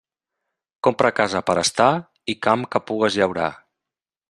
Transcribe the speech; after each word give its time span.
Compra 0.87 1.11
casa 1.19 1.41
per 1.51 1.57
a 1.57 1.65
estar 1.67 1.91
i 2.35 2.37
camp 2.49 2.65
que 2.73 2.85
pugues 2.89 3.21
llaurar. 3.21 3.53